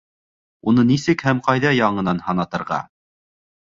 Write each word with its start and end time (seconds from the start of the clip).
Уны 0.71 0.85
нисек 0.93 1.23
һәм 1.29 1.43
ҡайҙа 1.51 1.77
яңынан 1.83 2.27
һанатырға? 2.31 2.85